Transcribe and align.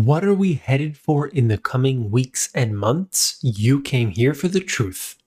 What 0.00 0.24
are 0.24 0.32
we 0.32 0.54
headed 0.54 0.96
for 0.96 1.26
in 1.26 1.48
the 1.48 1.58
coming 1.58 2.10
weeks 2.10 2.48
and 2.54 2.78
months? 2.78 3.38
You 3.42 3.82
came 3.82 4.08
here 4.08 4.32
for 4.32 4.48
the 4.48 4.60
truth. 4.60 5.18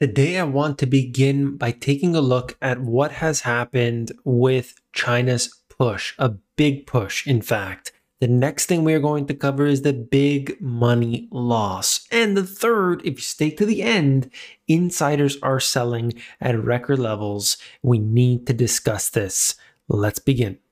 Today, 0.00 0.38
I 0.38 0.44
want 0.44 0.78
to 0.78 0.86
begin 0.86 1.58
by 1.58 1.72
taking 1.72 2.16
a 2.16 2.22
look 2.22 2.56
at 2.62 2.80
what 2.80 3.12
has 3.12 3.42
happened 3.42 4.12
with 4.24 4.80
China's 4.94 5.60
push, 5.68 6.14
a 6.18 6.30
big 6.56 6.86
push, 6.86 7.26
in 7.26 7.42
fact. 7.42 7.92
The 8.18 8.28
next 8.28 8.64
thing 8.64 8.82
we 8.82 8.94
are 8.94 8.98
going 8.98 9.26
to 9.26 9.34
cover 9.34 9.66
is 9.66 9.82
the 9.82 9.92
big 9.92 10.58
money 10.62 11.28
loss. 11.30 12.08
And 12.10 12.34
the 12.34 12.46
third, 12.46 13.02
if 13.04 13.16
you 13.16 13.20
stay 13.20 13.50
to 13.50 13.66
the 13.66 13.82
end, 13.82 14.30
insiders 14.66 15.36
are 15.42 15.60
selling 15.60 16.14
at 16.40 16.58
record 16.58 16.98
levels. 16.98 17.58
We 17.82 17.98
need 17.98 18.46
to 18.46 18.54
discuss 18.54 19.10
this. 19.10 19.56
Let's 19.86 20.18
begin. 20.18 20.63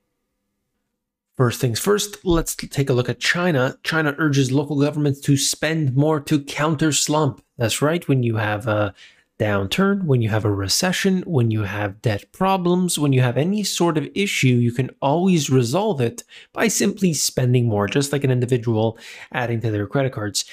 First 1.42 1.60
things 1.60 1.80
first, 1.80 2.24
let's 2.24 2.54
take 2.54 2.88
a 2.88 2.92
look 2.92 3.08
at 3.08 3.18
China. 3.18 3.76
China 3.82 4.14
urges 4.16 4.52
local 4.52 4.80
governments 4.80 5.18
to 5.22 5.36
spend 5.36 5.96
more 5.96 6.20
to 6.20 6.40
counter 6.44 6.92
slump. 6.92 7.42
That's 7.58 7.82
right, 7.82 8.06
when 8.06 8.22
you 8.22 8.36
have 8.36 8.68
a 8.68 8.94
downturn, 9.40 10.04
when 10.04 10.22
you 10.22 10.28
have 10.28 10.44
a 10.44 10.52
recession, 10.52 11.22
when 11.22 11.50
you 11.50 11.64
have 11.64 12.00
debt 12.00 12.30
problems, 12.30 12.96
when 12.96 13.12
you 13.12 13.22
have 13.22 13.36
any 13.36 13.64
sort 13.64 13.98
of 13.98 14.08
issue, 14.14 14.54
you 14.54 14.70
can 14.70 14.90
always 15.02 15.50
resolve 15.50 16.00
it 16.00 16.22
by 16.52 16.68
simply 16.68 17.12
spending 17.12 17.66
more, 17.66 17.88
just 17.88 18.12
like 18.12 18.22
an 18.22 18.30
individual 18.30 18.96
adding 19.32 19.60
to 19.62 19.72
their 19.72 19.88
credit 19.88 20.12
cards. 20.12 20.44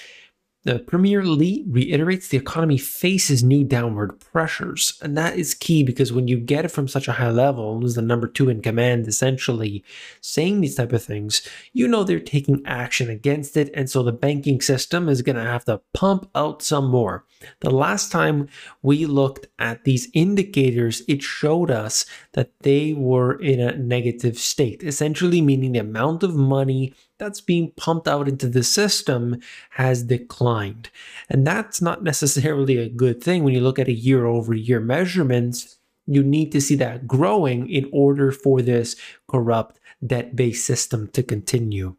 The 0.64 0.80
Premier 0.80 1.24
Li 1.24 1.64
reiterates 1.70 2.28
the 2.28 2.38
economy 2.38 2.78
faces 2.78 3.42
new 3.42 3.64
downward 3.64 4.20
pressures, 4.20 5.00
and 5.02 5.18
that 5.18 5.38
is 5.38 5.54
key 5.54 5.84
because 5.84 6.12
when 6.12 6.28
you 6.28 6.38
get 6.38 6.66
it 6.66 6.72
from 6.72 6.90
such 6.90 7.08
a 7.08 7.14
high 7.14 7.30
level, 7.30 7.82
as 7.86 7.96
the 7.96 8.02
number 8.02 8.28
two 8.28 8.50
in 8.50 8.62
command, 8.62 9.08
essentially 9.08 9.86
saying 10.20 10.60
these 10.60 10.76
type 10.76 10.92
of 10.92 11.02
things, 11.02 11.48
you 11.72 11.88
know 11.88 12.04
they're 12.04 12.20
taking 12.20 12.62
action 12.66 13.10
against 13.10 13.56
it, 13.56 13.72
and 13.74 13.90
so 13.90 14.04
the 14.04 14.12
banking 14.12 14.60
system 14.60 15.08
is 15.08 15.22
going 15.22 15.38
to 15.38 15.44
have 15.44 15.64
to 15.64 15.80
pump 15.94 16.30
out 16.36 16.62
some 16.62 16.90
more. 16.90 17.24
The 17.62 17.70
last 17.70 18.12
time 18.12 18.50
we 18.82 19.06
looked 19.06 19.48
at 19.60 19.86
these 19.86 20.10
indicators, 20.14 21.04
it 21.08 21.24
showed 21.24 21.72
us 21.72 22.06
that 22.34 22.52
they 22.64 22.92
were 22.92 23.40
in 23.40 23.62
a 23.62 23.78
negative 23.78 24.38
state, 24.38 24.84
essentially 24.84 25.40
meaning 25.40 25.72
the 25.72 25.80
amount 25.80 26.22
of 26.24 26.36
money 26.36 26.94
that's 27.20 27.42
being 27.42 27.72
pumped 27.78 28.08
out 28.08 28.28
into 28.28 28.48
the 28.48 28.64
system 28.64 29.40
has 29.72 30.04
declined. 30.04 30.90
And 31.30 31.46
that's 31.46 31.82
not 31.82 32.04
necessarily 32.04 32.78
a 32.78 32.90
good 32.90 33.22
thing 33.22 33.44
when 33.44 33.54
you 33.54 33.62
look 33.62 33.78
at 33.78 33.88
a 33.88 33.94
year 33.94 34.26
over 34.26 34.54
year 34.54 34.80
measurements. 34.80 35.78
You 36.08 36.24
need 36.24 36.52
to 36.54 36.62
see 36.62 36.76
that 36.76 37.08
growing 37.08 37.70
in 37.70 37.90
order 37.94 38.32
for 38.32 38.62
this 38.62 38.96
corrupt 39.28 39.80
debt 40.06 40.36
based 40.36 40.66
system 40.66 41.10
to 41.10 41.22
continue. 41.22 41.96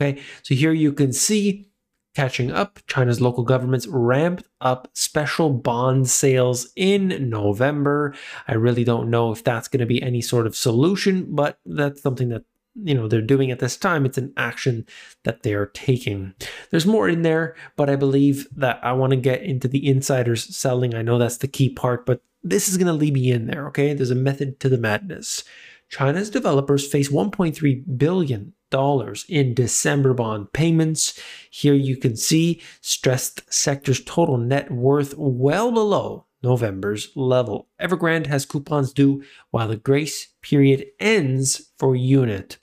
Okay, 0.00 0.22
so 0.42 0.54
here 0.54 0.72
you 0.72 0.92
can 0.92 1.12
see 1.12 1.68
catching 2.14 2.50
up, 2.50 2.78
China's 2.86 3.20
local 3.20 3.44
governments 3.44 3.86
ramped 3.86 4.44
up 4.60 4.88
special 4.92 5.50
bond 5.50 6.08
sales 6.08 6.68
in 6.76 7.30
November. 7.30 8.14
I 8.46 8.54
really 8.54 8.84
don't 8.84 9.10
know 9.10 9.32
if 9.32 9.42
that's 9.42 9.68
going 9.68 9.80
to 9.80 9.86
be 9.86 10.02
any 10.02 10.20
sort 10.20 10.46
of 10.46 10.56
solution, 10.56 11.26
but 11.34 11.58
that's 11.64 12.02
something 12.02 12.28
that 12.30 12.44
you 12.74 12.94
know 12.94 13.08
they're 13.08 13.20
doing 13.20 13.50
at 13.50 13.58
this 13.58 13.76
time 13.76 14.04
it's 14.04 14.18
an 14.18 14.32
action 14.36 14.86
that 15.24 15.42
they 15.42 15.54
are 15.54 15.66
taking. 15.66 16.34
There's 16.70 16.86
more 16.86 17.08
in 17.08 17.22
there 17.22 17.54
but 17.76 17.90
i 17.90 17.96
believe 17.96 18.46
that 18.56 18.80
i 18.82 18.92
want 18.92 19.10
to 19.10 19.16
get 19.16 19.42
into 19.42 19.68
the 19.68 19.86
insiders 19.86 20.54
selling. 20.56 20.94
I 20.94 21.02
know 21.02 21.18
that's 21.18 21.38
the 21.38 21.48
key 21.48 21.68
part 21.68 22.06
but 22.06 22.22
this 22.42 22.68
is 22.68 22.76
going 22.76 22.86
to 22.86 22.92
lead 22.92 23.14
me 23.14 23.30
in 23.30 23.46
there 23.46 23.66
okay? 23.68 23.94
There's 23.94 24.10
a 24.10 24.16
method 24.16 24.60
to 24.60 24.68
the 24.68 24.78
madness. 24.78 25.44
China's 25.88 26.30
developers 26.30 26.86
face 26.86 27.10
1.3 27.10 27.98
billion 27.98 28.54
dollars 28.70 29.26
in 29.28 29.52
december 29.54 30.14
bond 30.14 30.52
payments. 30.52 31.20
Here 31.50 31.74
you 31.74 31.96
can 31.96 32.16
see 32.16 32.62
stressed 32.80 33.52
sector's 33.52 34.02
total 34.02 34.38
net 34.38 34.70
worth 34.70 35.14
well 35.16 35.70
below 35.70 36.26
November's 36.42 37.10
level. 37.14 37.68
Evergrande 37.80 38.26
has 38.26 38.46
coupons 38.46 38.92
due 38.92 39.22
while 39.50 39.68
the 39.68 39.76
grace 39.76 40.28
period 40.40 40.86
ends 40.98 41.70
for 41.78 41.94
unit 41.94 42.58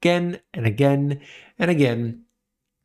again 0.00 0.40
and 0.54 0.66
again 0.66 1.20
and 1.58 1.70
again 1.70 2.22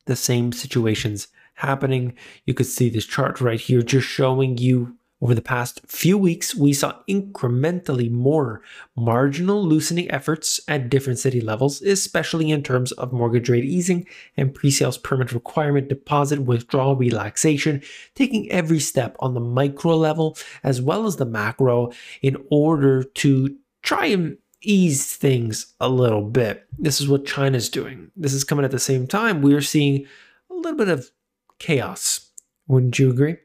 the 0.06 0.16
same 0.16 0.52
situations 0.52 1.28
happening. 1.54 2.14
You 2.44 2.54
could 2.54 2.66
see 2.66 2.88
this 2.88 3.06
chart 3.06 3.40
right 3.40 3.60
here 3.60 3.82
just 3.82 4.06
showing 4.06 4.58
you 4.58 4.96
over 5.22 5.36
the 5.36 5.40
past 5.40 5.80
few 5.86 6.18
weeks, 6.18 6.52
we 6.52 6.72
saw 6.72 6.98
incrementally 7.08 8.10
more 8.10 8.60
marginal 8.96 9.64
loosening 9.64 10.10
efforts 10.10 10.60
at 10.66 10.90
different 10.90 11.20
city 11.20 11.40
levels, 11.40 11.80
especially 11.80 12.50
in 12.50 12.64
terms 12.64 12.90
of 12.92 13.12
mortgage 13.12 13.48
rate 13.48 13.64
easing 13.64 14.04
and 14.36 14.52
pre-sales 14.52 14.98
permit 14.98 15.30
requirement 15.32 15.88
deposit 15.88 16.40
withdrawal 16.40 16.96
relaxation, 16.96 17.80
taking 18.16 18.50
every 18.50 18.80
step 18.80 19.14
on 19.20 19.34
the 19.34 19.40
micro 19.40 19.96
level 19.96 20.36
as 20.64 20.82
well 20.82 21.06
as 21.06 21.16
the 21.16 21.24
macro 21.24 21.92
in 22.20 22.36
order 22.50 23.04
to 23.04 23.56
try 23.82 24.06
and 24.06 24.38
ease 24.62 25.16
things 25.16 25.74
a 25.80 25.88
little 25.88 26.22
bit. 26.22 26.66
This 26.78 27.00
is 27.00 27.08
what 27.08 27.26
China's 27.26 27.68
doing. 27.68 28.10
This 28.16 28.32
is 28.32 28.44
coming 28.44 28.64
at 28.64 28.70
the 28.70 28.78
same 28.78 29.06
time. 29.06 29.42
We're 29.42 29.60
seeing 29.60 30.06
a 30.50 30.54
little 30.54 30.76
bit 30.78 30.88
of 30.88 31.10
chaos. 31.58 32.30
Wouldn't 32.66 32.98
you 32.98 33.10
agree? 33.10 33.36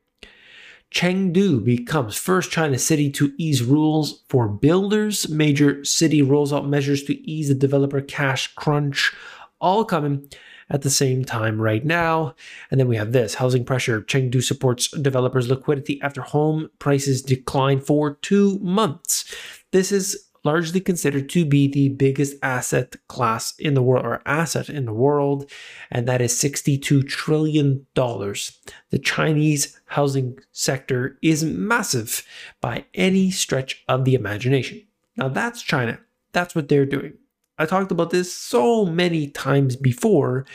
Chengdu 0.92 1.64
becomes 1.64 2.16
first 2.16 2.50
China 2.50 2.80
city 2.80 3.10
to 3.12 3.34
ease 3.38 3.62
rules 3.62 4.24
for 4.30 4.48
builders. 4.48 5.28
Major 5.28 5.84
city 5.84 6.22
rolls 6.22 6.54
out 6.54 6.68
measures 6.68 7.04
to 7.04 7.30
ease 7.30 7.50
the 7.50 7.56
developer 7.56 8.00
cash 8.00 8.54
crunch, 8.56 9.14
all 9.60 9.84
coming 9.84 10.30
at 10.70 10.82
the 10.82 10.90
same 10.90 11.24
time 11.24 11.62
right 11.62 11.86
now. 11.86 12.36
And 12.72 12.80
then 12.80 12.88
we 12.88 12.98
have 12.98 13.12
this 13.12 13.36
housing 13.36 13.66
pressure. 13.66 14.02
Chengdu 14.02 14.42
supports 14.44 14.90
developers' 14.90 15.50
liquidity 15.50 16.02
after 16.02 16.22
home 16.22 16.70
prices 16.80 17.22
decline 17.22 17.80
for 17.80 18.16
two 18.16 18.60
months. 18.60 19.34
This 19.72 19.92
is 19.92 20.27
largely 20.48 20.80
considered 20.80 21.28
to 21.28 21.44
be 21.44 21.68
the 21.68 21.90
biggest 21.90 22.38
asset 22.42 22.96
class 23.10 23.54
in 23.60 23.74
the 23.74 23.82
world 23.82 24.06
or 24.06 24.22
asset 24.26 24.70
in 24.70 24.86
the 24.86 24.94
world, 24.94 25.52
and 25.92 26.08
that 26.08 26.22
is 26.22 26.34
$62 26.34 27.06
trillion. 27.06 27.86
The 27.94 29.00
Chinese 29.04 29.78
housing 29.88 30.40
sector 30.54 31.18
is 31.22 31.44
massive 31.44 32.26
by 32.62 32.86
any 32.94 33.30
stretch 33.30 33.84
of 33.90 34.06
the 34.06 34.16
imagination. 34.16 34.88
Now, 35.18 35.28
that's 35.28 35.62
China. 35.62 36.00
That's 36.32 36.56
what 36.56 36.70
they're 36.70 36.86
doing. 36.86 37.16
I 37.60 37.66
talked 37.66 37.92
about 37.92 38.12
this 38.12 38.34
so 38.34 38.86
many 38.86 39.28
times 39.28 39.76
before, 39.76 40.46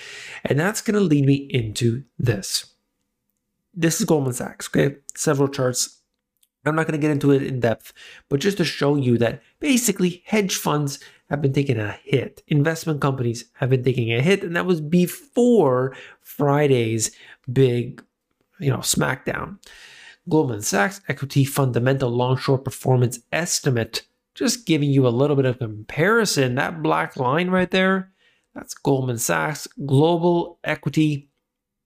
and 0.43 0.59
that's 0.59 0.81
going 0.81 0.95
to 0.95 1.01
lead 1.01 1.27
me 1.27 1.35
into 1.51 2.05
this. 2.19 2.73
This 3.75 4.01
is 4.01 4.07
Goldman 4.07 4.33
Sachs, 4.33 4.69
okay? 4.69 4.97
Several 5.15 5.49
charts 5.49 6.02
I'm 6.65 6.77
not 6.77 6.87
going 6.87 6.99
to 6.99 7.05
get 7.05 7.11
into 7.11 7.33
it 7.33 7.43
in 7.43 7.61
depth, 7.61 7.93
but 8.29 8.41
just 8.41 8.59
to 8.59 8.65
show 8.65 8.95
you 8.97 9.19
that 9.19 9.43
basically 9.59 10.23
hedge 10.27 10.55
funds 10.55 11.01
have 11.29 11.43
been 11.43 11.53
taking 11.53 11.79
a 11.79 11.99
hit. 12.05 12.43
Investment 12.47 13.01
companies 13.01 13.47
have 13.55 13.71
been 13.71 13.83
taking 13.83 14.13
a 14.13 14.21
hit, 14.21 14.45
and 14.45 14.55
that 14.55 14.67
was 14.67 14.81
before 14.81 15.97
Friday's 16.21 17.11
big, 17.51 18.05
you 18.61 18.71
know, 18.71 18.79
smackdown. 18.79 19.59
Goldman 20.29 20.63
Sachs 20.63 21.01
equity 21.09 21.45
fundamental 21.45 22.11
long 22.11 22.37
short 22.37 22.65
performance 22.65 23.19
estimate, 23.33 24.03
just 24.35 24.67
giving 24.67 24.91
you 24.91 25.07
a 25.07 25.11
little 25.11 25.35
bit 25.35 25.47
of 25.47 25.59
comparison. 25.59 26.55
That 26.55 26.83
black 26.83 27.17
line 27.17 27.51
right 27.51 27.71
there, 27.71 28.13
that's 28.55 28.75
Goldman 28.75 29.19
Sachs 29.19 29.67
global 29.85 30.61
equity. 30.63 31.29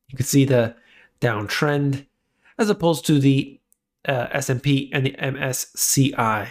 You 0.09 0.16
can 0.16 0.26
see 0.26 0.44
the 0.44 0.76
downtrend 1.20 2.06
as 2.59 2.69
opposed 2.69 3.06
to 3.06 3.19
the 3.19 3.59
uh, 4.06 4.28
S&P 4.32 4.90
and 4.92 5.06
the 5.06 5.12
MSCI. 5.12 6.48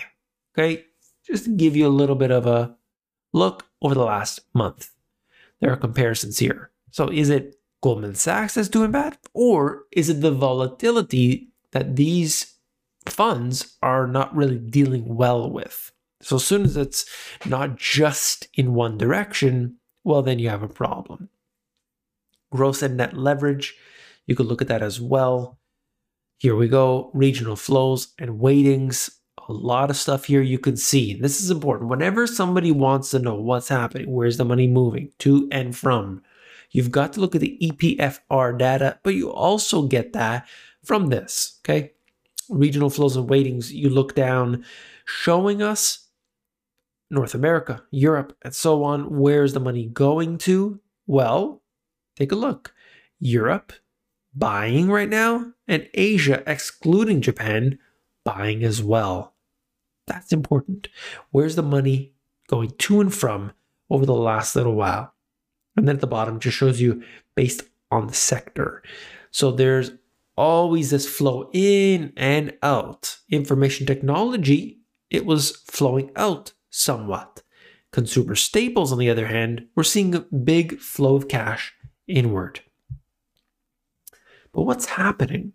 Okay, 0.57 0.85
just 1.25 1.45
to 1.45 1.51
give 1.51 1.75
you 1.75 1.87
a 1.87 1.89
little 1.89 2.15
bit 2.15 2.31
of 2.31 2.45
a 2.45 2.75
look 3.33 3.67
over 3.81 3.93
the 3.93 4.03
last 4.03 4.41
month. 4.53 4.91
There 5.59 5.71
are 5.71 5.77
comparisons 5.77 6.39
here. 6.39 6.71
So 6.91 7.09
is 7.09 7.29
it 7.29 7.55
Goldman 7.81 8.15
Sachs 8.15 8.55
that's 8.55 8.69
doing 8.69 8.91
bad, 8.91 9.17
or 9.33 9.83
is 9.91 10.09
it 10.09 10.21
the 10.21 10.31
volatility 10.31 11.49
that 11.71 11.95
these 11.95 12.55
funds 13.05 13.77
are 13.81 14.07
not 14.07 14.35
really 14.35 14.57
dealing 14.57 15.15
well 15.15 15.49
with? 15.49 15.91
So 16.21 16.37
as 16.37 16.45
soon 16.45 16.63
as 16.63 16.77
it's 16.77 17.05
not 17.45 17.77
just 17.77 18.47
in 18.53 18.73
one 18.73 18.97
direction, 18.97 19.77
well, 20.03 20.21
then 20.21 20.39
you 20.39 20.49
have 20.49 20.63
a 20.63 20.69
problem. 20.69 21.29
Gross 22.51 22.81
and 22.81 22.97
net 22.97 23.15
leverage, 23.15 23.75
you 24.25 24.35
could 24.35 24.45
look 24.45 24.61
at 24.61 24.67
that 24.69 24.81
as 24.81 25.01
well. 25.01 25.59
Here 26.45 26.55
we 26.55 26.67
go, 26.67 27.09
regional 27.15 27.55
flows 27.55 28.09
and 28.19 28.39
weightings. 28.39 29.09
A 29.49 29.51
lot 29.51 29.89
of 29.89 29.97
stuff 29.97 30.25
here 30.25 30.43
you 30.43 30.59
can 30.59 30.77
see. 30.77 31.19
This 31.19 31.41
is 31.41 31.49
important. 31.49 31.89
Whenever 31.89 32.27
somebody 32.27 32.71
wants 32.71 33.09
to 33.09 33.17
know 33.17 33.33
what's 33.33 33.69
happening, 33.69 34.11
where's 34.11 34.37
the 34.37 34.45
money 34.45 34.67
moving 34.67 35.09
to 35.17 35.47
and 35.51 35.75
from, 35.75 36.21
you've 36.69 36.91
got 36.91 37.13
to 37.13 37.19
look 37.19 37.33
at 37.33 37.41
the 37.41 37.57
EPFR 37.63 38.59
data, 38.59 38.99
but 39.01 39.15
you 39.15 39.31
also 39.31 39.87
get 39.87 40.13
that 40.13 40.47
from 40.83 41.07
this, 41.07 41.59
okay? 41.63 41.93
Regional 42.47 42.91
flows 42.91 43.15
and 43.15 43.27
weightings, 43.27 43.71
you 43.71 43.89
look 43.89 44.13
down, 44.13 44.63
showing 45.05 45.63
us 45.63 46.09
North 47.09 47.33
America, 47.33 47.81
Europe, 47.89 48.37
and 48.43 48.53
so 48.53 48.83
on. 48.83 49.17
Where's 49.17 49.53
the 49.53 49.59
money 49.59 49.87
going 49.87 50.37
to? 50.37 50.79
Well, 51.07 51.63
take 52.15 52.31
a 52.31 52.35
look. 52.35 52.71
Europe 53.19 53.73
buying 54.35 54.89
right 54.89 55.09
now, 55.09 55.53
and 55.67 55.89
Asia, 55.93 56.43
excluding 56.45 57.21
Japan, 57.21 57.79
buying 58.23 58.63
as 58.63 58.83
well. 58.83 59.33
That's 60.07 60.33
important. 60.33 60.89
Where's 61.31 61.55
the 61.55 61.63
money 61.63 62.13
going 62.47 62.71
to 62.71 63.01
and 63.01 63.13
from 63.13 63.53
over 63.89 64.05
the 64.05 64.13
last 64.13 64.55
little 64.55 64.75
while? 64.75 65.13
And 65.75 65.87
then 65.87 65.95
at 65.95 66.01
the 66.01 66.07
bottom 66.07 66.39
just 66.39 66.57
shows 66.57 66.79
you 66.79 67.03
based 67.35 67.63
on 67.91 68.07
the 68.07 68.13
sector. 68.13 68.83
So 69.31 69.51
there's 69.51 69.91
always 70.37 70.91
this 70.91 71.07
flow 71.07 71.49
in 71.53 72.13
and 72.15 72.53
out. 72.61 73.17
Information 73.29 73.85
technology, 73.85 74.79
it 75.09 75.25
was 75.25 75.51
flowing 75.67 76.11
out 76.15 76.53
somewhat. 76.69 77.41
Consumer 77.91 78.35
staples, 78.35 78.91
on 78.91 78.97
the 78.97 79.09
other 79.09 79.27
hand, 79.27 79.67
we're 79.75 79.83
seeing 79.83 80.13
a 80.13 80.19
big 80.19 80.79
flow 80.79 81.15
of 81.15 81.27
cash 81.27 81.73
inward. 82.07 82.59
But 84.55 84.63
what's 84.63 84.85
happening? 84.85 85.51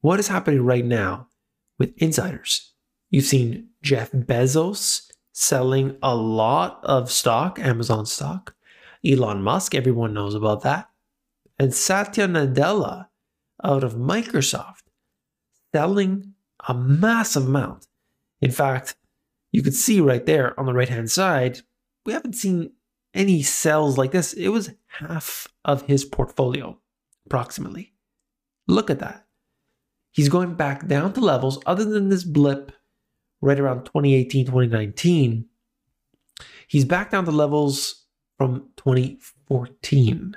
What 0.00 0.20
is 0.20 0.28
happening 0.28 0.64
right 0.64 0.84
now 0.84 1.26
with 1.76 1.92
insiders? 1.98 2.72
You've 3.10 3.24
seen 3.24 3.70
Jeff 3.82 4.12
Bezos 4.12 5.10
selling 5.32 5.96
a 6.04 6.14
lot 6.14 6.78
of 6.84 7.10
stock, 7.10 7.58
Amazon 7.58 8.06
stock. 8.06 8.54
Elon 9.04 9.42
Musk, 9.42 9.74
everyone 9.74 10.14
knows 10.14 10.36
about 10.36 10.62
that. 10.62 10.88
And 11.58 11.74
Satya 11.74 12.28
Nadella 12.28 13.08
out 13.64 13.82
of 13.82 13.94
Microsoft 13.94 14.82
selling 15.74 16.34
a 16.68 16.74
massive 16.74 17.46
amount. 17.46 17.88
In 18.40 18.52
fact, 18.52 18.94
you 19.50 19.62
could 19.62 19.74
see 19.74 20.00
right 20.00 20.24
there 20.24 20.58
on 20.58 20.66
the 20.66 20.74
right 20.74 20.88
hand 20.88 21.10
side, 21.10 21.60
we 22.06 22.12
haven't 22.12 22.34
seen 22.34 22.70
any 23.14 23.42
sells 23.42 23.98
like 23.98 24.12
this. 24.12 24.32
It 24.32 24.48
was 24.48 24.70
half 24.86 25.48
of 25.64 25.82
his 25.82 26.04
portfolio, 26.04 26.78
approximately. 27.26 27.94
Look 28.68 28.90
at 28.90 29.00
that. 29.00 29.24
He's 30.12 30.28
going 30.28 30.54
back 30.54 30.86
down 30.86 31.12
to 31.14 31.20
levels 31.20 31.58
other 31.66 31.84
than 31.84 32.08
this 32.08 32.24
blip 32.24 32.72
right 33.40 33.58
around 33.58 33.84
2018, 33.84 34.46
2019. 34.46 35.46
He's 36.66 36.84
back 36.84 37.10
down 37.10 37.24
to 37.24 37.30
levels 37.30 38.04
from 38.36 38.68
2014. 38.76 40.36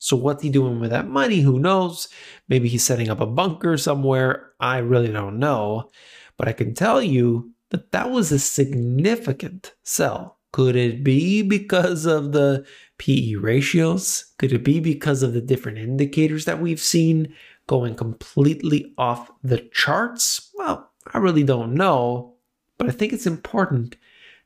So, 0.00 0.16
what's 0.16 0.42
he 0.42 0.50
doing 0.50 0.80
with 0.80 0.90
that 0.90 1.08
money? 1.08 1.40
Who 1.40 1.58
knows? 1.58 2.08
Maybe 2.48 2.68
he's 2.68 2.84
setting 2.84 3.10
up 3.10 3.20
a 3.20 3.26
bunker 3.26 3.76
somewhere. 3.76 4.52
I 4.60 4.78
really 4.78 5.10
don't 5.10 5.38
know. 5.38 5.90
But 6.36 6.48
I 6.48 6.52
can 6.52 6.74
tell 6.74 7.02
you 7.02 7.52
that 7.70 7.92
that 7.92 8.10
was 8.10 8.30
a 8.30 8.38
significant 8.38 9.74
sell. 9.82 10.38
Could 10.52 10.76
it 10.76 11.04
be 11.04 11.42
because 11.42 12.06
of 12.06 12.32
the 12.32 12.64
PE 12.98 13.34
ratios? 13.34 14.32
Could 14.38 14.52
it 14.52 14.64
be 14.64 14.80
because 14.80 15.22
of 15.22 15.32
the 15.32 15.40
different 15.40 15.78
indicators 15.78 16.44
that 16.46 16.60
we've 16.60 16.80
seen 16.80 17.34
going 17.68 17.94
completely 17.94 18.92
off 18.98 19.30
the 19.44 19.68
charts? 19.72 20.50
Well, 20.54 20.90
I 21.14 21.18
really 21.18 21.44
don't 21.44 21.74
know, 21.74 22.34
but 22.76 22.88
I 22.88 22.90
think 22.90 23.12
it's 23.12 23.26
important 23.26 23.94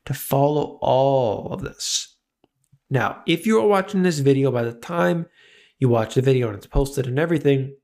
to 0.05 0.13
follow 0.13 0.77
all 0.81 1.51
of 1.51 1.61
this. 1.61 2.15
Now, 2.91 3.23
if 3.25 3.47
you're 3.47 3.65
watching 3.65 4.03
this 4.03 4.19
video 4.19 4.51
by 4.51 4.63
the 4.63 4.73
time 4.73 5.25
you 5.79 5.89
watch 5.89 6.13
the 6.13 6.21
video 6.21 6.49
and 6.49 6.57
it's 6.57 6.67
posted 6.67 7.07
and 7.07 7.17
everything, 7.17 7.75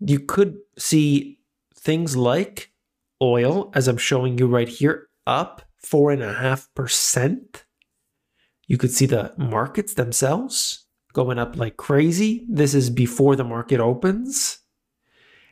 you 0.00 0.20
could 0.20 0.58
see 0.76 1.38
things 1.74 2.16
like 2.16 2.72
oil, 3.22 3.70
as 3.74 3.88
I'm 3.88 3.96
showing 3.96 4.36
you 4.36 4.46
right 4.46 4.68
here, 4.68 5.08
up 5.26 5.62
four 5.78 6.10
and 6.10 6.22
a 6.22 6.34
half 6.34 6.68
percent. 6.74 7.64
You 8.66 8.76
could 8.76 8.90
see 8.90 9.06
the 9.06 9.32
markets 9.38 9.94
themselves 9.94 10.86
going 11.12 11.38
up 11.38 11.56
like 11.56 11.76
crazy. 11.76 12.46
This 12.48 12.74
is 12.74 12.90
before 12.90 13.36
the 13.36 13.44
market 13.44 13.80
opens. 13.80 14.58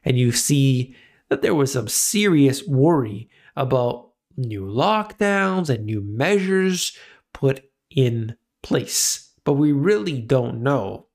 And 0.05 0.19
you 0.19 0.33
see 0.33 0.95
that 1.29 1.43
there 1.43 1.55
was 1.55 1.73
some 1.73 1.89
serious 1.89 2.67
worry 2.67 3.29
about 3.57 4.11
new 4.37 4.63
lockdowns 4.63 5.69
and 5.69 5.85
new 5.85 6.01
measures 6.01 6.97
put 7.33 7.65
in 7.91 8.37
place. 8.63 9.33
But 9.45 9.55
we 9.55 9.73
really 9.73 10.21
don't 10.21 10.63
know 10.63 11.07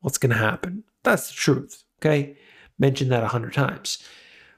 what's 0.00 0.18
going 0.18 0.32
to 0.32 0.38
happen. 0.38 0.84
That's 1.02 1.28
the 1.28 1.34
truth. 1.34 1.84
Okay. 2.00 2.36
Mentioned 2.78 3.12
that 3.12 3.22
a 3.22 3.28
hundred 3.28 3.54
times. 3.54 3.98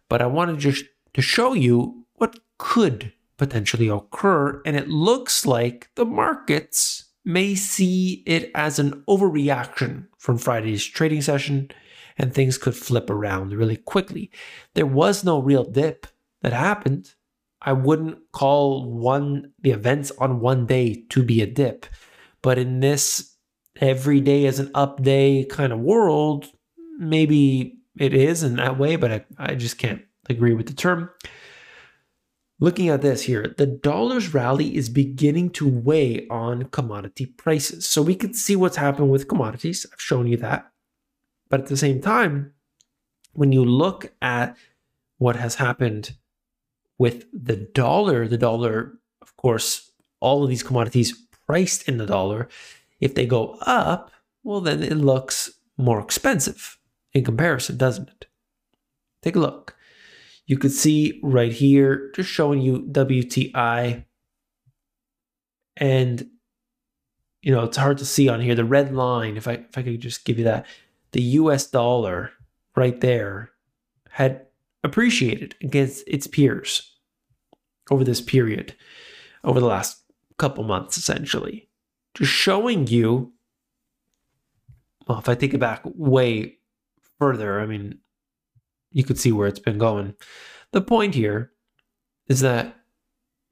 But 0.09 0.23
I 0.23 0.27
wanted 0.27 0.59
just 0.59 0.85
to 1.15 1.23
show 1.23 1.53
you 1.53 2.07
what 2.15 2.39
could 2.59 3.13
potentially 3.37 3.89
occur. 3.89 4.63
And 4.65 4.77
it 4.77 4.89
looks 4.89 5.45
like 5.45 5.91
the 5.95 6.07
markets 6.07 7.06
may 7.27 7.57
see 7.57 8.23
it 8.25 8.51
as 8.55 8.79
an 8.79 9.03
overreaction 9.09 10.07
from 10.17 10.39
Friday's 10.39 10.85
trading 10.85 11.21
session, 11.21 11.71
and 12.17 12.33
things 12.33 12.57
could 12.57 12.77
flip 12.77 13.11
around 13.11 13.53
really 13.53 13.77
quickly. 13.77 14.31
There 14.75 14.87
was 14.87 15.25
no 15.25 15.41
real 15.41 15.65
dip 15.65 16.07
that 16.43 16.53
happened. 16.53 17.13
I 17.61 17.73
wouldn't 17.73 18.19
call 18.33 18.89
one 18.91 19.53
the 19.61 19.73
events 19.73 20.13
on 20.19 20.41
one 20.41 20.67
day 20.67 21.05
to 21.11 21.23
be 21.23 21.43
a 21.43 21.47
dip. 21.47 21.85
But 22.43 22.59
in 22.59 22.79
this 22.81 23.35
every 23.81 24.21
day 24.21 24.45
is 24.45 24.61
an 24.61 24.71
up 24.75 25.03
day 25.03 25.45
kind 25.51 25.73
of 25.73 25.81
world, 25.81 26.47
maybe 26.99 27.81
it 27.99 28.15
is 28.15 28.45
in 28.45 28.57
that 28.57 28.79
way, 28.79 28.97
but 28.97 29.13
I, 29.13 29.25
I 29.37 29.55
just 29.57 29.79
can't 29.79 30.03
agree 30.31 30.55
with 30.55 30.67
the 30.67 30.75
term. 30.75 31.11
Looking 32.59 32.89
at 32.89 33.03
this 33.03 33.23
here, 33.23 33.55
the 33.59 33.67
dollar's 33.67 34.33
rally 34.33 34.77
is 34.77 34.89
beginning 34.89 35.51
to 35.51 35.69
weigh 35.69 36.27
on 36.29 36.65
commodity 36.65 37.27
prices. 37.27 37.87
So 37.87 38.01
we 38.01 38.15
can 38.15 38.33
see 38.33 38.57
what's 38.57 38.79
happened 38.79 39.11
with 39.11 39.29
commodities. 39.29 39.85
I've 39.93 40.01
shown 40.01 40.27
you 40.27 40.39
that. 40.39 40.71
But 41.51 41.61
at 41.61 41.67
the 41.67 41.77
same 41.77 42.01
time, 42.01 42.55
when 43.35 43.53
you 43.53 43.65
look 43.65 44.13
at 44.23 44.57
what 45.19 45.37
has 45.37 45.57
happened 45.57 46.15
with 46.99 47.27
the 47.33 47.57
dollar, 47.57 48.27
the 48.27 48.39
dollar, 48.39 48.95
of 49.21 49.37
course, 49.37 49.91
all 50.21 50.43
of 50.43 50.49
these 50.49 50.63
commodities 50.63 51.13
priced 51.47 51.87
in 51.87 51.99
the 51.99 52.07
dollar, 52.07 52.49
if 53.01 53.15
they 53.15 53.27
go 53.27 53.59
up, 53.63 54.11
well, 54.43 54.63
then 54.63 54.83
it 54.83 54.97
looks 54.97 55.51
more 55.77 56.01
expensive 56.01 56.79
in 57.13 57.23
comparison, 57.23 57.77
doesn't 57.77 58.09
it? 58.09 58.27
Take 59.23 59.37
a 59.37 59.41
look. 59.41 59.77
You 60.47 60.59
could 60.59 60.73
see 60.73 61.21
right 61.23 61.53
here, 61.53 62.13
just 62.15 62.31
showing 62.31 62.61
you 62.61 62.83
WTI. 62.83 64.05
And, 65.77 66.31
you 67.43 67.53
know, 67.53 67.65
it's 67.65 67.77
hard 67.77 67.99
to 67.99 68.07
see 68.07 68.29
on 68.29 68.41
here. 68.41 68.55
The 68.55 68.65
red 68.65 68.95
line, 68.95 69.37
if 69.37 69.49
I, 69.49 69.53
if 69.55 69.77
I 69.77 69.83
could 69.83 70.01
just 70.01 70.25
give 70.25 70.39
you 70.39 70.45
that, 70.45 70.67
the 71.13 71.23
US 71.23 71.67
dollar 71.67 72.31
right 72.77 73.01
there 73.01 73.51
had 74.11 74.47
appreciated 74.85 75.57
against 75.61 76.05
its 76.07 76.27
peers 76.27 76.95
over 77.91 78.05
this 78.05 78.21
period, 78.21 78.75
over 79.45 79.61
the 79.61 79.67
last 79.67 80.03
couple 80.39 80.65
months, 80.65 80.97
essentially. 80.97 81.69
Just 82.15 82.31
showing 82.31 82.87
you, 82.87 83.33
well, 85.07 85.19
if 85.19 85.29
I 85.29 85.35
take 85.35 85.55
it 85.55 85.59
back 85.59 85.83
way 85.85 86.59
further, 87.19 87.61
I 87.61 87.67
mean, 87.67 87.99
you 88.91 89.05
could 89.05 89.19
see 89.19 89.33
where 89.33 89.49
it's 89.49 89.59
been 89.59 89.79
going. 89.79 90.15
The 90.73 90.81
point 90.81 91.15
here 91.15 91.53
is 92.29 92.41
that 92.41 92.77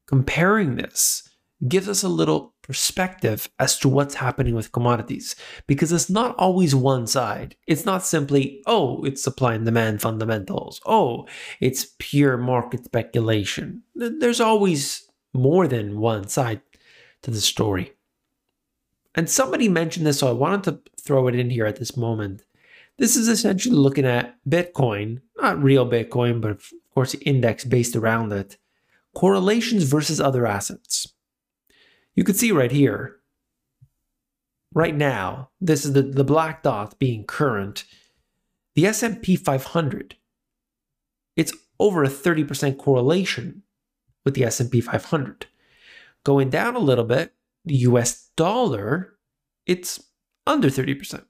comparing 0.07 0.77
this 0.77 1.29
gives 1.69 1.89
us 1.89 2.03
a 2.03 2.09
little 2.09 2.55
perspective 2.63 3.49
as 3.59 3.79
to 3.79 3.89
what's 3.89 4.15
happening 4.15 4.55
with 4.55 4.73
commodities 4.73 5.37
because 5.67 5.93
it's 5.93 6.11
not 6.11 6.35
always 6.37 6.75
one 6.75 7.07
side. 7.07 7.57
It's 7.67 7.85
not 7.85 8.05
simply, 8.05 8.63
oh, 8.67 9.05
it's 9.05 9.23
supply 9.23 9.55
and 9.55 9.65
demand 9.65 10.01
fundamentals. 10.01 10.81
Oh, 10.87 11.27
it's 11.61 11.95
pure 11.99 12.37
market 12.37 12.85
speculation. 12.85 13.83
There's 13.95 14.41
always 14.41 15.09
more 15.33 15.69
than 15.69 16.01
one 16.01 16.29
side 16.29 16.63
to 17.23 17.31
the 17.31 17.41
story. 17.41 17.93
And 19.15 19.31
somebody 19.31 19.69
mentioned 19.69 20.07
this, 20.07 20.19
so 20.19 20.29
I 20.29 20.33
wanted 20.33 20.65
to 20.65 20.91
throw 21.01 21.29
it 21.29 21.35
in 21.35 21.51
here 21.51 21.67
at 21.67 21.77
this 21.77 21.97
moment. 21.97 22.45
This 22.99 23.17
is 23.17 23.29
essentially 23.29 23.75
looking 23.75 24.05
at 24.05 24.37
Bitcoin, 24.49 25.21
not 25.37 25.63
real 25.63 25.89
Bitcoin, 25.89 26.41
but 26.41 26.53
of 26.53 26.73
course, 26.95 27.13
the 27.13 27.19
index 27.25 27.65
based 27.65 27.97
around 27.97 28.33
it, 28.33 28.57
correlations 29.15 29.85
versus 29.85 30.21
other 30.21 30.47
assets. 30.47 31.13
You 32.15 32.23
can 32.23 32.35
see 32.35 32.53
right 32.53 32.71
here, 32.71 33.17
right 34.73 34.95
now, 34.95 35.51
this 35.61 35.85
is 35.85 35.93
the, 35.93 36.03
the 36.03 36.25
black 36.25 36.63
dot 36.63 36.99
being 36.99 37.25
current. 37.25 37.85
The 38.75 38.87
S&P 38.87 39.37
500, 39.37 40.17
it's 41.37 41.53
over 41.79 42.05
a 42.05 42.09
30% 42.09 42.77
correlation 42.77 43.63
with 44.25 44.35
the 44.35 44.45
S&P 44.45 44.81
500. 44.81 45.47
Going 46.25 46.51
down 46.51 46.75
a 46.75 46.81
little 46.81 47.05
bit, 47.05 47.35
the 47.65 47.77
US 47.77 48.31
dollar, 48.37 49.15
it's 49.67 50.03
under 50.47 50.69
30%. 50.69 51.25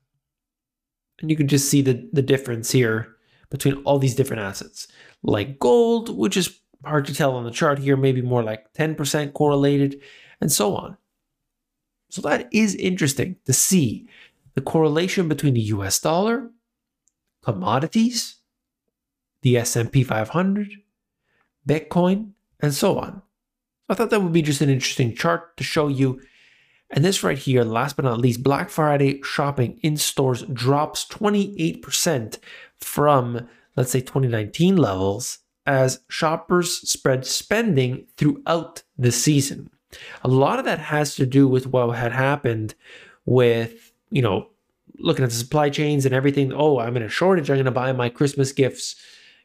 And 1.21 1.31
you 1.31 1.37
can 1.37 1.49
just 1.49 1.69
see 1.69 1.81
the, 1.83 2.09
the 2.13 2.23
difference 2.23 2.71
here 2.71 3.17
between 3.51 3.77
all 3.85 3.99
these 3.99 4.15
different 4.15 4.43
assets. 4.43 4.89
Like 5.23 5.59
gold, 5.59 6.17
which 6.17 6.37
is 6.37 6.61
hard 6.85 7.07
to 7.07 7.15
tell 7.15 7.37
on 7.37 7.45
the 7.45 7.51
chart 7.51 7.79
here, 7.79 7.97
maybe 7.97 8.21
more 8.21 8.43
like 8.43 8.73
10% 8.75 9.33
correlated. 9.33 10.01
and 10.41 10.53
so 10.53 10.77
on. 10.77 10.97
So 12.11 12.23
that 12.23 12.49
is 12.53 12.75
interesting 12.77 13.37
to 13.45 13.53
see 13.53 14.07
the 14.55 14.61
correlation 14.61 15.29
between 15.29 15.55
the 15.55 15.61
US 15.61 15.99
dollar, 15.99 16.51
commodities, 17.43 18.37
the 19.43 19.57
S&P 19.57 20.03
500, 20.05 20.69
Bitcoin, 21.69 22.31
and 22.61 22.73
so 22.73 22.99
on. 22.99 23.23
I 23.89 23.95
thought 23.95 24.11
that 24.11 24.23
would 24.23 24.33
be 24.33 24.43
just 24.43 24.61
an 24.61 24.71
interesting 24.71 25.15
chart 25.15 25.57
to 25.57 25.65
show 25.65 25.89
you. 25.89 26.21
And 26.95 27.05
this 27.05 27.25
right 27.25 27.37
here, 27.37 27.65
last 27.65 27.97
but 27.97 28.05
not 28.05 28.21
least, 28.21 28.45
Black 28.45 28.71
Friday 28.71 29.21
shopping 29.23 29.81
in 29.83 29.97
stores 29.97 30.43
drops 30.43 31.05
28% 31.07 32.39
from, 32.79 33.49
let's 33.77 33.91
say, 33.91 34.01
2019 34.01 34.77
levels 34.77 35.41
as 35.67 36.01
shoppers 36.09 36.89
spread 36.89 37.27
spending 37.27 38.07
throughout 38.17 38.85
the 38.97 39.11
season. 39.11 39.71
A 40.23 40.29
lot 40.29 40.61
of 40.61 40.65
that 40.67 40.79
has 40.79 41.17
to 41.17 41.27
do 41.27 41.49
with 41.49 41.67
what 41.67 41.91
had 41.97 42.13
happened 42.13 42.77
with, 43.27 43.93
you 44.11 44.23
know, 44.23 44.51
looking 45.01 45.25
at 45.25 45.31
the 45.31 45.37
supply 45.37 45.71
chains 45.71 46.07
and 46.07 46.15
everything. 46.15 46.53
Oh, 46.53 46.79
I'm 46.79 46.97
in 46.97 47.03
a 47.03 47.09
shortage. 47.09 47.51
I'm 47.51 47.57
going 47.57 47.65
to 47.65 47.73
buy 47.73 47.93
my 47.93 48.09
Christmas 48.09 48.53
gifts, 48.53 48.95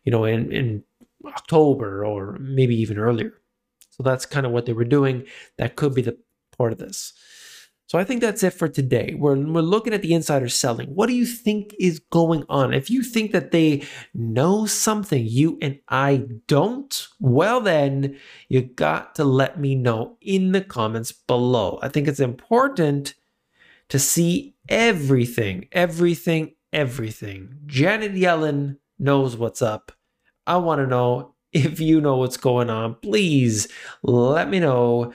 you 0.04 0.12
know, 0.12 0.24
in, 0.24 0.52
in 0.52 0.84
October 1.26 2.06
or 2.06 2.38
maybe 2.40 2.76
even 2.76 3.00
earlier. 3.00 3.34
So 3.90 4.04
that's 4.04 4.28
kind 4.28 4.46
of 4.46 4.52
what 4.52 4.68
they 4.68 4.74
were 4.74 4.84
doing. 4.84 5.26
That 5.58 5.76
could 5.76 5.96
be 5.96 6.04
the 6.04 6.20
part 6.56 6.72
of 6.74 6.78
this. 6.78 7.14
So 7.90 7.98
I 7.98 8.04
think 8.04 8.22
that's 8.22 8.44
it 8.44 8.54
for 8.54 8.70
today. 8.70 9.16
We're, 9.18 9.36
we're 9.36 9.62
looking 9.62 9.96
at 9.96 10.04
the 10.04 10.14
insider 10.14 10.48
selling. 10.48 10.90
What 10.94 11.08
do 11.08 11.16
you 11.16 11.26
think 11.26 11.74
is 11.80 11.98
going 12.12 12.44
on? 12.48 12.72
If 12.72 12.92
you 12.92 13.02
think 13.02 13.32
that 13.32 13.50
they 13.50 13.82
know 14.14 14.68
something 14.68 15.26
you 15.26 15.58
and 15.60 15.80
I 15.90 16.28
don't, 16.46 17.08
well, 17.20 17.60
then 17.60 18.16
you 18.48 18.62
got 18.62 19.16
to 19.16 19.24
let 19.24 19.60
me 19.60 19.74
know 19.74 20.18
in 20.22 20.52
the 20.52 20.62
comments 20.62 21.12
below. 21.12 21.80
I 21.82 21.90
think 21.90 22.08
it's 22.08 22.20
important 22.20 23.16
to 23.88 23.98
see 23.98 24.54
everything, 24.70 25.68
everything, 25.72 26.54
everything. 26.72 27.58
Janet 27.66 28.14
Yellen 28.14 28.78
knows 29.00 29.36
what's 29.36 29.64
up. 29.64 29.92
I 30.46 30.58
want 30.58 30.80
to 30.80 30.86
know 30.86 31.34
if 31.54 31.80
you 31.80 32.02
know 32.02 32.18
what's 32.18 32.38
going 32.38 32.70
on. 32.70 32.98
Please 33.02 33.68
let 34.04 34.48
me 34.48 34.60
know. 34.60 35.12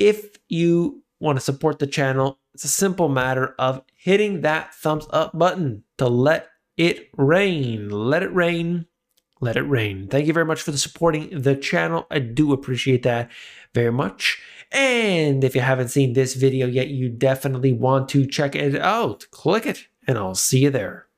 If 0.00 0.38
you 0.48 1.04
want 1.20 1.38
to 1.38 1.44
support 1.44 1.78
the 1.78 1.86
channel, 1.86 2.38
it's 2.54 2.64
a 2.64 2.68
simple 2.68 3.08
matter 3.08 3.54
of 3.58 3.82
hitting 3.94 4.40
that 4.40 4.74
thumbs 4.74 5.06
up 5.10 5.38
button 5.38 5.84
to 5.98 6.08
let 6.08 6.48
it 6.76 7.10
rain. 7.16 7.90
Let 7.90 8.22
it 8.22 8.34
rain. 8.34 8.86
Let 9.40 9.56
it 9.56 9.62
rain. 9.62 10.08
Thank 10.08 10.26
you 10.26 10.32
very 10.32 10.46
much 10.46 10.62
for 10.62 10.70
the 10.70 10.78
supporting 10.78 11.42
the 11.42 11.56
channel. 11.56 12.06
I 12.10 12.18
do 12.18 12.52
appreciate 12.52 13.02
that 13.04 13.30
very 13.74 13.92
much. 13.92 14.42
And 14.72 15.42
if 15.44 15.54
you 15.54 15.60
haven't 15.60 15.88
seen 15.88 16.12
this 16.12 16.34
video 16.34 16.66
yet, 16.66 16.88
you 16.88 17.08
definitely 17.08 17.72
want 17.72 18.08
to 18.10 18.26
check 18.26 18.54
it 18.54 18.76
out. 18.76 19.26
Click 19.30 19.66
it, 19.66 19.86
and 20.06 20.18
I'll 20.18 20.34
see 20.34 20.60
you 20.60 20.70
there. 20.70 21.09